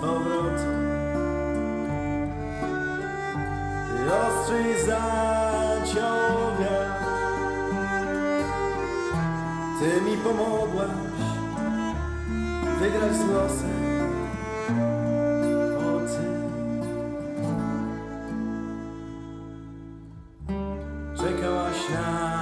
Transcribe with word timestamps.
powrotu. 0.00 0.70
Ty 3.90 4.14
ostrzej 4.14 4.86
zaciął 4.86 6.56
wiatr. 6.60 7.06
Ty 9.80 10.00
mi 10.00 10.16
pomogłaś 10.16 10.90
wygrać 12.80 13.16
z 13.16 13.30
losem. 13.30 13.86
Czekałaś 21.16 21.88
na 21.94 22.35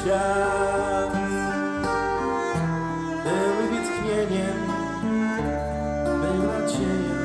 świat 0.00 1.12
był 3.24 3.54
wytchnieniem, 3.70 4.58
był 6.20 6.42
nadzieją. 6.46 7.20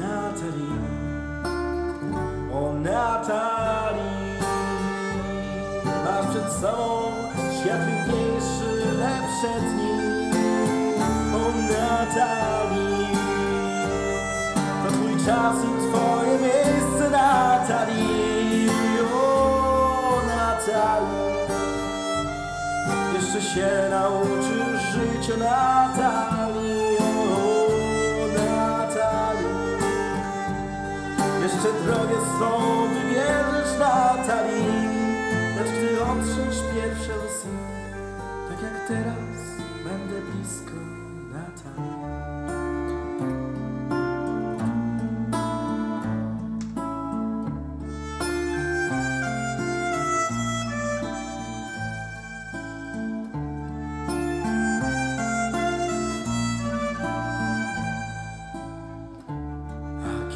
Natalii, 0.00 0.80
o 2.52 2.72
Natalii, 2.72 4.38
masz 6.04 6.26
przed 6.30 6.52
sobą 6.52 7.12
świat 7.60 7.80
piękniejszy, 7.86 8.70
lepsze 8.98 9.60
dni. 9.60 9.90
O 11.34 11.72
Natalii, 11.72 13.16
to 14.84 14.90
twój 14.92 15.26
czas 15.26 15.56
i 15.56 15.88
twoje 15.88 16.09
jeszcze 23.34 23.54
się 23.54 23.88
nauczysz 23.90 24.82
życia, 24.92 25.36
Natalii. 25.36 26.98
O 26.98 28.26
Natalii, 28.26 29.76
jeszcze 31.42 31.72
drogę 31.84 32.16
swą 32.26 32.88
wybierzesz, 32.88 33.78
Natalii. 33.78 34.88
Lecz 35.56 35.68
gdy 35.68 36.02
otrzesz 36.02 36.62
pierwsze 36.74 37.12
łzy, 37.18 37.48
tak 38.48 38.62
jak 38.62 38.88
teraz, 38.88 39.36
będę 39.84 40.20
blisko, 40.20 40.69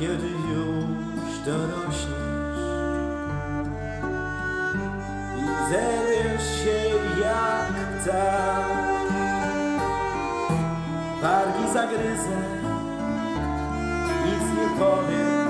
kiedy 0.04 0.28
już 0.28 1.38
dorośniesz. 1.46 2.64
I 5.38 5.70
zerwiesz 5.70 6.64
się 6.64 6.78
jak 7.20 7.72
ptak, 8.00 8.66
wargi 11.22 11.72
zagryzę, 11.72 12.38
nic 14.24 14.44
nie 14.58 14.68
powiem. 14.78 15.48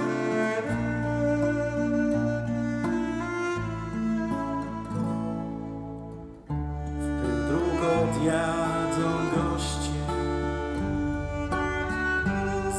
W 6.98 7.06
pył 7.20 7.48
dróg 7.48 7.80
odjadą 8.02 9.10
goście, 9.34 9.94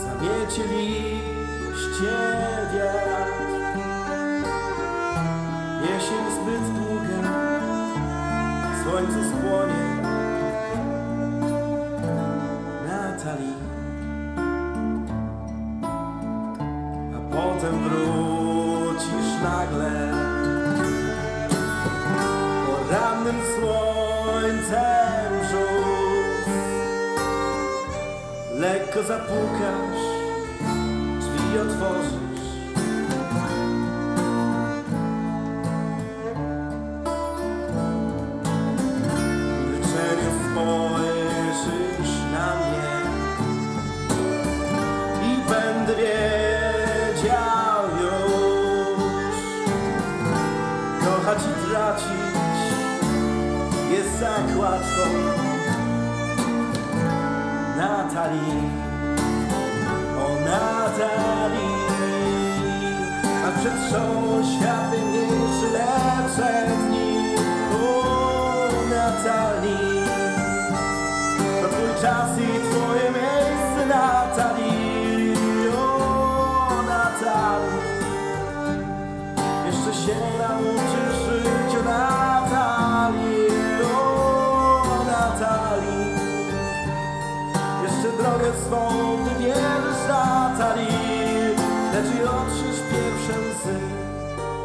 Zamiecie 0.03 1.25
liście 1.95 2.17
wiatr. 2.73 3.45
Jesień 5.81 6.25
zbyt 6.35 6.73
długa 6.73 7.29
Słońce 8.83 9.29
spłonie. 9.29 9.85
Natalii 12.88 13.56
A 17.16 17.35
potem 17.35 17.83
wrócisz 17.83 19.41
nagle. 19.44 20.12
Porannym 22.67 23.35
słońcem 23.56 25.33
rzut 25.51 26.53
Lekko 28.59 29.03
zapukasz 29.03 30.16
drzwi 31.55 31.59
otworzysz. 31.59 32.13
Milczeniu 39.67 40.31
spojrzysz 40.51 42.15
na 42.31 42.47
mnie 42.55 42.95
i 45.23 45.49
będę 45.49 45.94
wiedział 45.95 47.83
już, 48.01 49.38
kochać 51.05 51.39
i 51.39 51.69
tracić 51.69 52.59
jest 53.91 54.19
tak 54.19 54.59
łatwo. 54.59 55.05
O 60.17 60.29
Natalii 60.45 61.85
A 63.45 63.59
przed 63.59 63.91
szą 63.91 64.01
świat 64.51 64.91
piękniejszy, 64.91 65.67
lepsze 65.73 66.67
dni 66.67 67.35
O 67.73 68.71
Natalii 68.89 70.05
To 71.61 71.67
twój 71.67 72.01
czas 72.01 72.29
i 72.39 72.59
twoje 72.69 73.05
miejsce 73.11 73.85
Natalii 73.87 75.33
O 75.77 76.81
Natalii 76.87 77.85
Jeszcze 79.65 79.93
się 79.93 80.15
nauczysz 80.39 81.14
drogę 88.45 88.59
swą 88.59 89.17
wybierzesz 89.23 90.07
Natalii 90.07 91.56
Lecz 91.94 92.16
i 92.16 92.23
otrzysz 92.23 92.81
pierwsze 92.91 93.39
łzy 93.39 93.79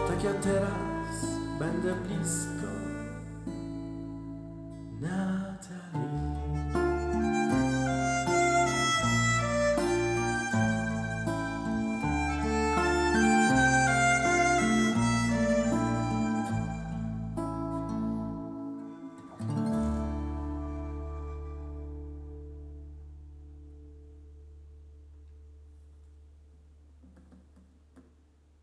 Tak 0.08 0.24
jak 0.24 0.36
teraz 0.40 1.40
będę 1.58 1.94
blisko 1.94 2.59